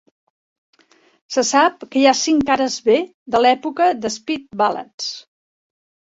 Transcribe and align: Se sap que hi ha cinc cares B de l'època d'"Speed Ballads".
Se 1.33 1.41
sap 1.49 1.83
que 1.91 1.99
hi 1.99 2.07
ha 2.11 2.21
cinc 2.21 2.45
cares 2.47 2.77
B 2.87 2.95
de 3.35 3.41
l'època 3.47 3.91
d'"Speed 4.05 4.47
Ballads". 4.63 5.11